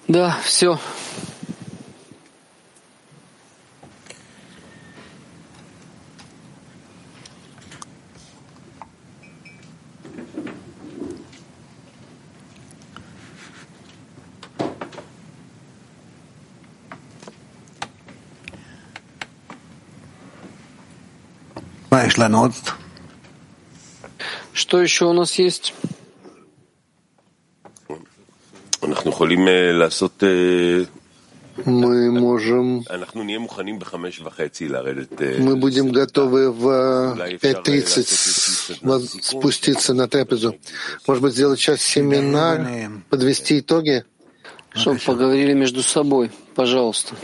Да, 0.08 0.38
все. 0.44 0.78
Что 24.54 24.80
еще 24.80 25.04
у 25.04 25.12
нас 25.12 25.38
есть? 25.38 25.74
Мы 31.66 32.10
можем... 32.10 32.82
Мы 35.38 35.56
будем 35.56 35.92
готовы 35.92 36.50
в 36.50 36.66
5.30 36.66 39.22
спуститься 39.22 39.92
на 39.92 40.08
трапезу. 40.08 40.56
Может 41.06 41.22
быть, 41.22 41.34
сделать 41.34 41.60
сейчас 41.60 41.82
семинар, 41.82 42.66
подвести 43.10 43.58
итоги? 43.58 44.06
Чтобы 44.70 44.98
поговорили 44.98 45.52
между 45.52 45.82
собой. 45.82 46.30
Пожалуйста. 46.54 47.14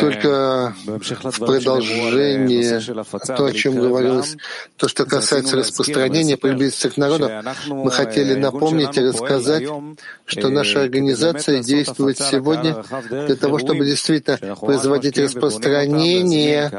Только 0.00 0.74
в 0.84 1.38
продолжение 1.38 2.80
то, 3.36 3.44
о 3.44 3.52
чем 3.52 3.74
говорилось, 3.76 4.36
то, 4.76 4.88
что 4.88 5.04
касается 5.04 5.56
распространения, 5.56 6.36
приблизиться 6.36 6.90
к 6.90 6.96
народу, 6.96 7.30
мы 7.66 7.90
хотели 7.90 8.34
напомнить 8.34 8.96
и 8.96 9.00
рассказать, 9.00 9.64
что 10.24 10.48
наша 10.48 10.82
организация 10.82 11.62
действует 11.62 12.18
сегодня 12.18 12.82
для 13.10 13.36
того, 13.36 13.58
чтобы 13.58 13.84
действительно 13.84 14.38
производить 14.56 15.18
распространение 15.18 16.70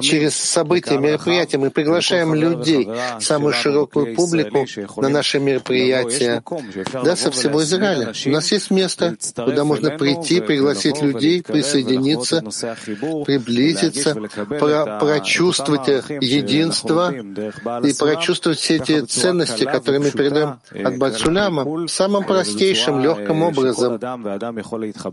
через 0.00 0.34
события, 0.34 0.98
мероприятия. 0.98 1.58
Мы 1.58 1.70
приглашаем 1.70 2.34
людей, 2.34 2.88
самую 3.20 3.52
широкую 3.54 4.14
публику 4.14 4.66
на 4.96 5.08
наши 5.08 5.38
мероприятия, 5.38 6.42
да, 6.92 7.16
со 7.16 7.30
всего 7.30 7.62
Израиля. 7.62 8.12
У 8.26 8.30
нас 8.30 8.52
есть 8.52 8.70
место, 8.74 9.16
куда 9.34 9.64
можно 9.64 9.90
прийти, 9.90 10.40
пригласить 10.40 11.02
людей, 11.02 11.42
присоединиться, 11.42 12.42
приблизиться, 13.24 14.14
про 14.58 14.98
прочувствовать 15.00 15.88
единство 16.20 17.12
и 17.12 17.92
прочувствовать 17.92 18.58
все 18.58 18.76
эти 18.76 19.00
ценности, 19.02 19.64
которые 19.64 20.00
мы 20.00 20.10
передаем 20.10 20.58
от 20.72 20.98
Бацуляма, 20.98 21.88
самым 21.88 22.24
простейшим, 22.24 23.02
легким 23.02 23.42
образом. 23.42 23.98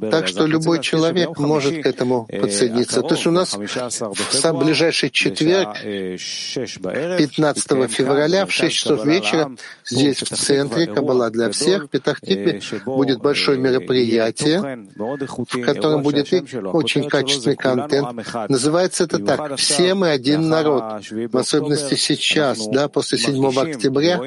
Так 0.09 0.27
что 0.27 0.45
любой 0.45 0.81
человек 0.81 1.37
может 1.37 1.83
к 1.83 1.85
этому 1.85 2.25
подсоединиться. 2.25 3.01
То 3.01 3.15
есть 3.15 3.27
у 3.27 3.31
нас 3.31 3.55
в 3.55 4.33
сам 4.33 4.59
ближайший 4.59 5.09
четверг, 5.09 5.77
15 5.81 7.91
февраля 7.91 8.45
в 8.45 8.51
6 8.51 8.75
часов 8.75 9.05
вечера, 9.05 9.51
здесь 9.85 10.21
в 10.21 10.35
центре 10.35 10.87
Кабала 10.87 11.29
для 11.29 11.49
всех, 11.51 11.85
в 11.85 11.87
Петахтикве, 11.87 12.61
будет 12.85 13.19
большое 13.51 13.59
мероприятие, 13.59 14.87
в 14.95 15.61
котором 15.61 16.03
будет 16.03 16.31
очень 16.31 17.09
качественный 17.09 17.55
контент. 17.55 18.09
Называется 18.49 19.03
это 19.05 19.19
так 19.19 19.57
«Все 19.57 19.93
мы 19.93 20.09
один 20.09 20.49
народ». 20.49 21.03
В 21.31 21.37
особенности 21.37 21.95
сейчас, 21.95 22.67
да, 22.67 22.87
после 22.87 23.17
7 23.17 23.45
октября, 23.47 24.19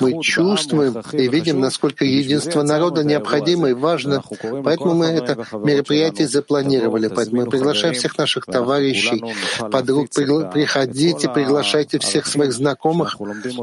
мы 0.00 0.22
чувствуем 0.22 1.02
и 1.12 1.28
видим, 1.28 1.60
насколько 1.60 2.04
единство 2.04 2.62
народа 2.62 3.04
необходимо 3.04 3.70
и 3.70 3.72
важно. 3.72 4.22
Поэтому 4.64 4.94
мы 4.94 5.06
это 5.06 5.36
мероприятие 5.52 6.28
запланировали. 6.28 7.08
Поэтому 7.08 7.42
мы 7.42 7.50
приглашаем 7.50 7.94
всех 7.94 8.18
наших 8.18 8.46
товарищей, 8.46 9.22
подруг, 9.70 10.08
приходите, 10.10 11.28
приглашайте 11.28 11.98
всех 11.98 12.26
своих 12.26 12.52
знакомых, 12.52 13.16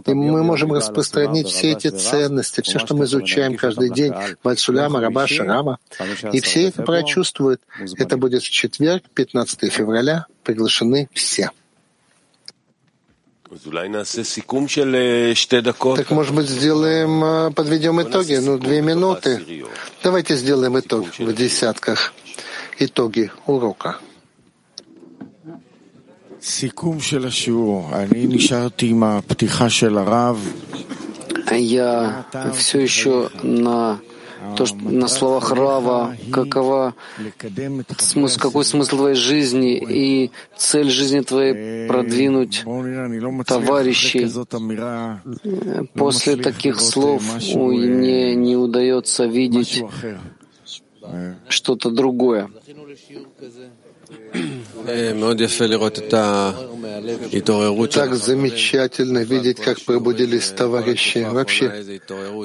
и 0.06 0.14
мы 0.14 0.44
можем 0.44 0.74
распространить 0.74 1.48
все 1.48 1.72
эти 1.72 1.90
ценности, 1.90 2.62
все, 2.62 2.80
что 2.80 2.96
мы 2.96 3.06
изучаем 3.06 3.58
каждый 3.58 3.90
день, 3.90 4.14
Бальсуляма, 4.90 5.02
Рабаша, 5.02 5.44
Рама, 5.44 5.80
и 6.32 6.40
все 6.42 6.68
это 6.68 6.84
прочувствуют. 6.84 7.62
Это 7.98 8.18
будет 8.18 8.44
в 8.44 8.50
четверг, 8.50 9.04
15 9.14 9.72
февраля, 9.72 10.26
приглашены 10.44 11.10
все. 11.14 11.52
Так, 15.98 16.12
может 16.12 16.34
быть, 16.34 16.50
сделаем, 16.50 17.54
подведем 17.54 18.02
итоги? 18.02 18.36
Ну, 18.36 18.58
две 18.58 18.82
минуты. 18.82 19.64
Давайте 20.02 20.36
сделаем 20.36 20.80
итог 20.80 21.08
в 21.20 21.34
десятках. 21.34 22.14
Итоги 22.80 23.32
урока. 23.46 23.98
Я 31.52 32.26
все 32.56 32.80
еще 32.80 33.30
на 33.44 34.00
то, 34.58 34.66
что 34.66 34.78
на 34.78 35.08
словах 35.08 35.52
Рава, 35.52 36.16
какова 36.32 36.94
смысл, 37.98 38.40
какой 38.40 38.66
смысл 38.66 38.98
твоей 38.98 39.16
жизни 39.16 39.78
и 39.78 40.32
цель 40.58 40.90
жизни 40.90 41.22
твоей 41.22 41.88
продвинуть 41.88 42.64
товарищей. 43.46 44.28
После 45.94 46.36
таких 46.38 46.80
слов 46.80 47.24
мне 47.56 48.36
не 48.36 48.56
удается 48.56 49.26
видеть 49.26 49.84
что-то 51.50 51.90
другое. 51.92 52.50
Так 57.92 58.16
замечательно 58.16 59.20
видеть, 59.20 59.60
как 59.60 59.82
пробудились 59.82 60.50
товарищи. 60.50 61.28
Вообще, 61.30 62.00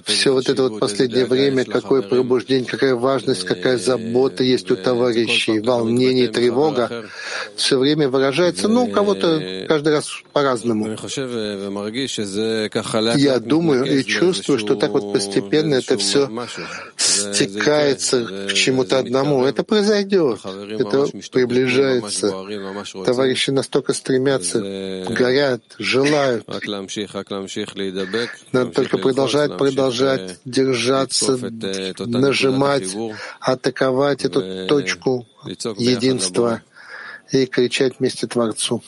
все 0.05 0.33
вот 0.33 0.49
это 0.49 0.63
вот 0.65 0.81
последнее 0.81 1.27
время, 1.27 1.65
какое 1.65 2.03
пробуждение, 2.03 2.67
какая 2.67 2.95
важность, 2.95 3.45
какая 3.45 3.79
забота 3.79 4.43
есть 4.43 4.71
у 4.71 4.77
товарищей, 4.77 5.61
волнение, 5.61 6.29
тревога, 6.29 7.07
все 7.57 7.79
время 7.79 8.09
выражается, 8.09 8.69
ну, 8.69 8.85
у 8.85 8.91
кого-то 8.91 9.67
каждый 9.69 9.93
раз 9.93 10.09
по-разному. 10.33 10.97
Я 13.17 13.39
думаю 13.41 13.85
и 13.85 14.05
чувствую, 14.05 14.59
что 14.59 14.75
так 14.77 14.91
вот 14.93 15.13
постепенно 15.13 15.75
это 15.75 15.97
все 15.99 16.29
стекается 16.97 18.47
к 18.49 18.53
чему-то 18.55 18.99
одному. 18.99 19.45
Это 19.45 19.63
произойдет, 19.63 20.41
это 20.45 21.07
приближается. 21.33 22.28
Товарищи 23.05 23.51
настолько 23.51 23.93
стремятся, 23.93 24.61
горят, 25.09 25.63
желают. 25.79 26.45
Надо 28.53 28.71
только 28.73 28.99
продолжать, 28.99 29.57
продолжать 29.57 30.39
держаться, 30.45 31.37
нажимать, 31.99 32.95
атаковать 33.41 34.25
эту 34.25 34.67
точку 34.67 35.27
единства 35.77 36.63
и 37.33 37.47
кричать 37.47 37.99
вместе 37.99 38.27
Творцу. 38.27 38.83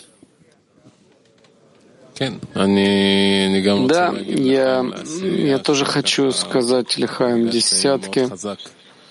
Да, 3.88 4.14
я, 4.18 4.84
я 5.22 5.58
тоже 5.58 5.84
хочу 5.86 6.32
сказать 6.32 6.98
Лихаем 6.98 7.48
десятки. 7.48 8.28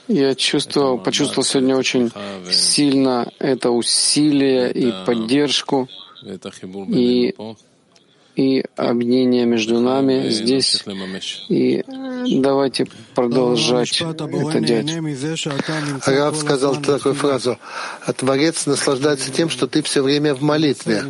Я 0.09 0.33
чувствовал, 0.33 0.97
почувствовал 0.97 1.43
сегодня 1.43 1.77
очень 1.77 2.11
сильно 2.51 3.31
это 3.37 3.69
усилие 3.69 4.71
и 4.71 4.91
поддержку 5.05 5.87
и, 6.87 7.35
и 8.35 8.63
объединение 8.75 9.45
между 9.45 9.79
нами 9.79 10.29
здесь. 10.29 10.83
И 11.49 11.83
давайте 12.39 12.87
продолжать 13.13 14.01
это 14.01 14.59
делать. 14.59 16.07
Рав 16.07 16.35
сказал 16.37 16.75
такую 16.77 17.13
фразу. 17.13 17.59
«А 18.03 18.11
Творец 18.11 18.65
наслаждается 18.65 19.31
тем, 19.31 19.49
что 19.49 19.67
ты 19.67 19.83
все 19.83 20.01
время 20.01 20.33
в 20.33 20.41
молитве. 20.41 21.03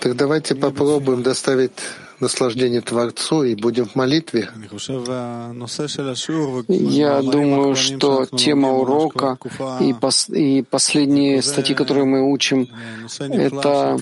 Так 0.00 0.16
давайте 0.16 0.54
попробуем 0.54 1.22
доставить 1.22 1.72
наслаждение 2.20 2.80
Творцу 2.80 3.44
и 3.44 3.54
будем 3.54 3.86
в 3.86 3.94
молитве. 3.94 4.50
Я 6.68 7.22
думаю, 7.22 7.74
что 7.74 8.26
тема 8.26 8.72
урока 8.72 9.38
и, 9.80 9.92
пос, 9.92 10.28
и 10.28 10.62
последние 10.62 11.42
статьи, 11.42 11.74
которые 11.74 12.04
мы 12.04 12.30
учим, 12.32 12.68
это 13.18 13.98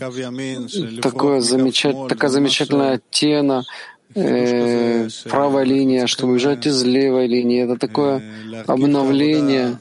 такое 1.02 1.40
замечать, 1.40 1.96
такая 2.08 2.30
замечательная 2.30 3.00
тема, 3.10 3.64
э, 4.18 5.08
правая 5.28 5.64
линия, 5.64 6.06
чтобы 6.06 6.34
бежать 6.34 6.66
из 6.66 6.82
левой 6.84 7.26
линии. 7.26 7.64
Это 7.64 7.76
такое 7.76 8.22
обновление. 8.66 9.78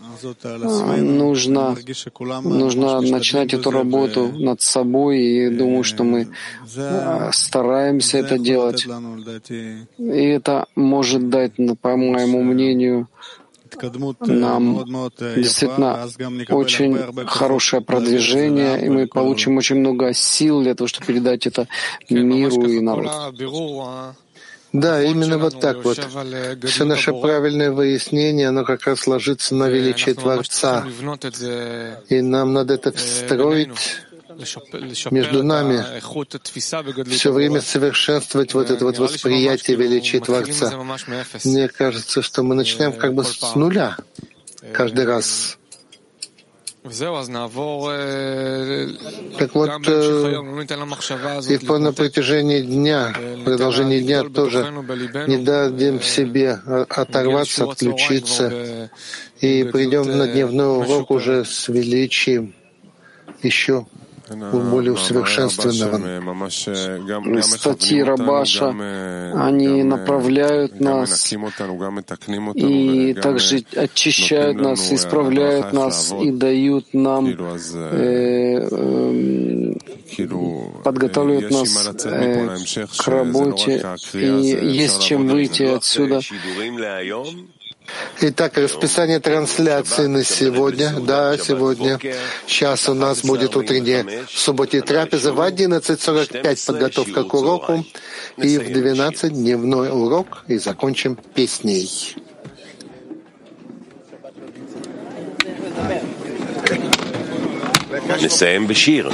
Нужно, 0.98 1.76
нужно 2.44 3.02
начинать 3.02 3.54
эту 3.54 3.72
работу 3.72 4.28
над 4.28 4.62
собой, 4.62 5.20
и 5.22 5.50
думаю, 5.50 5.84
что 5.84 6.04
мы 6.04 6.28
стараемся 7.32 8.18
это 8.20 8.38
делать. 8.38 8.88
И 9.98 10.24
это 10.38 10.66
может 10.76 11.30
дать, 11.30 11.54
по 11.82 11.96
моему 11.96 12.44
мнению, 12.44 13.08
нам 14.22 14.86
действительно 15.36 16.08
очень 16.50 16.98
хорошее 17.26 17.82
продвижение, 17.82 18.86
и 18.86 18.90
мы 18.90 19.08
получим 19.08 19.58
очень 19.58 19.78
много 19.78 20.14
сил 20.14 20.62
для 20.62 20.76
того, 20.76 20.88
чтобы 20.88 21.08
передать 21.08 21.48
это 21.48 21.68
миру 22.10 22.64
и 22.66 22.80
народу. 22.80 23.12
Да, 24.78 25.04
именно 25.04 25.40
вот 25.40 25.60
так 25.60 25.84
вот. 25.84 25.98
Все 26.64 26.86
наше 26.86 27.12
правильное 27.14 27.72
выяснение, 27.72 28.50
оно 28.50 28.64
как 28.64 28.86
раз 28.86 29.08
ложится 29.08 29.56
на 29.56 29.70
величие 29.70 30.14
Творца. 30.14 30.86
И 32.10 32.22
нам 32.22 32.54
надо 32.54 32.76
это 32.76 32.92
встроить 32.92 34.02
между 35.10 35.44
нами, 35.44 35.84
все 37.10 37.32
время 37.34 37.62
совершенствовать 37.62 38.54
вот 38.54 38.70
это 38.70 38.86
вот 38.86 39.00
восприятие 39.00 39.78
величия 39.78 40.20
Творца. 40.20 40.72
Мне 41.44 41.68
кажется, 41.70 42.22
что 42.22 42.44
мы 42.44 42.54
начинаем 42.54 42.94
как 42.94 43.16
бы 43.16 43.24
с 43.24 43.56
нуля 43.56 43.98
каждый 44.74 45.06
раз. 45.06 45.57
Так 49.38 49.56
вот, 49.56 49.88
и 51.50 51.58
по 51.58 51.78
на 51.78 51.94
протяжении 51.94 52.62
дня, 52.62 53.14
продолжении 53.46 54.00
дня 54.02 54.24
тоже 54.24 54.72
не 55.28 55.38
дадим 55.38 56.02
себе 56.02 56.60
оторваться, 56.90 57.64
отключиться, 57.66 58.90
и 59.42 59.64
придем 59.64 60.18
на 60.18 60.28
дневной 60.28 60.78
урок 60.80 61.12
уже 61.12 61.46
с 61.46 61.68
величием. 61.68 62.54
Еще 63.44 63.86
более 64.30 64.94
усовершенствованным. 64.94 66.50
Статьи 67.42 68.02
Рабаша, 68.04 68.70
они 68.70 69.84
направляют 69.84 70.80
нас 70.80 71.34
и 72.56 73.14
также 73.14 73.64
очищают 73.76 74.58
нас, 74.58 74.92
исправляют 74.92 75.74
нас 75.74 76.14
и 76.22 76.32
дают 76.32 76.94
нам, 76.94 77.28
э, 77.28 78.68
э, 78.72 79.74
подготавливают 80.84 81.52
нас 81.52 82.06
э, 82.06 82.58
к 82.98 83.08
работе, 83.08 83.84
и 84.14 84.26
есть 84.26 85.02
чем 85.04 85.28
выйти 85.28 85.64
отсюда. 85.64 86.22
Итак, 88.21 88.57
расписание 88.59 89.21
трансляции 89.21 90.07
на 90.07 90.25
сегодня. 90.25 90.93
Да, 91.01 91.37
сегодня. 91.39 91.99
Сейчас 92.47 92.89
у 92.89 92.95
нас 92.95 93.25
будет 93.25 93.57
утренняя 93.57 94.05
в 94.27 94.39
субботе 94.39 94.81
трапеза 94.81 95.33
в 95.33 95.41
11.45 95.41 96.67
подготовка 96.67 97.25
к 97.25 97.35
уроку 97.35 97.85
и 98.37 98.59
в 98.59 98.73
12 98.73 99.33
дневной 99.33 99.91
урок 99.91 100.45
и 100.49 100.59
закончим 100.59 101.17
песней. 101.35 102.17
נסיים 108.23 108.67
בשיר. 108.67 109.11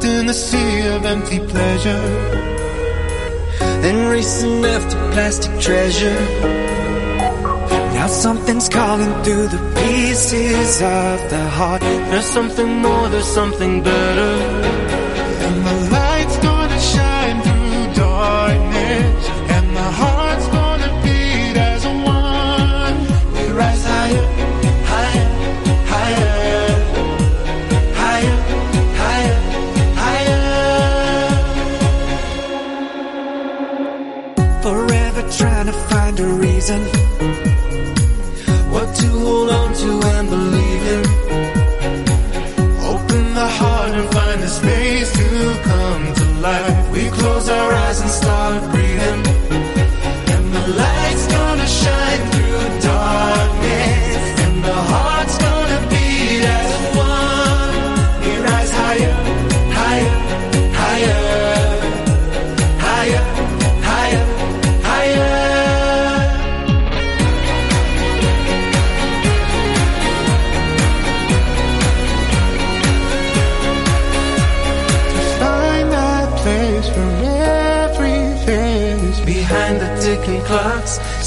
Lost 0.00 0.04
in 0.04 0.28
a 0.28 0.34
sea 0.34 0.86
of 0.88 1.04
empty 1.04 1.38
pleasure. 1.38 2.02
Then 3.82 4.08
racing 4.08 4.64
after 4.64 4.96
plastic 5.12 5.60
treasure. 5.60 6.20
Now 7.94 8.06
something's 8.06 8.68
calling 8.68 9.12
through 9.22 9.48
the 9.48 9.74
pieces 9.76 10.82
of 10.82 11.30
the 11.30 11.48
heart. 11.50 11.80
There's 11.80 12.26
something 12.26 12.68
more, 12.82 13.08
there's 13.08 13.26
something 13.26 13.82
better. 13.82 14.70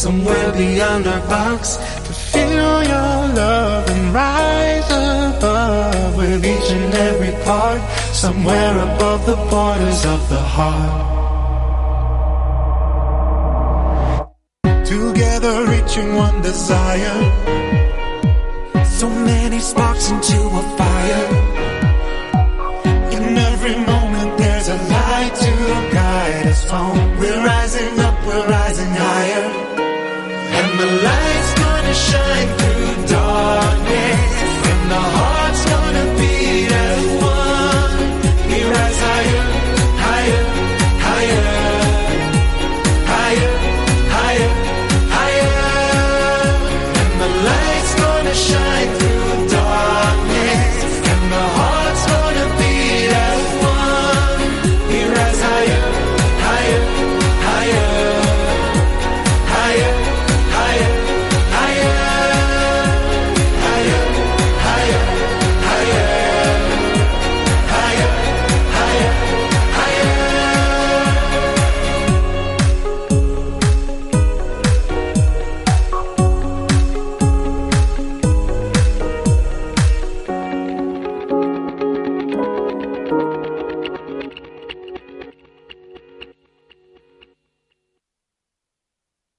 Somewhere 0.04 0.52
beyond 0.52 1.08
our 1.08 1.26
box. 1.28 1.78
To 2.08 2.13
feel 2.32 2.84
your 2.94 3.18
love 3.42 3.89
and 3.89 4.13
rise 4.13 4.89
above 5.38 6.18
with 6.18 6.46
each 6.46 6.70
and 6.78 6.94
every 7.10 7.34
part, 7.46 7.82
somewhere 8.13 8.76
above 8.89 9.26
the 9.26 9.38
borders 9.50 10.02
of 10.13 10.22
the 10.34 10.44
heart. 10.56 11.04
Together 14.86 15.56
reaching 15.72 16.16
one 16.16 16.42
desire. 16.42 17.43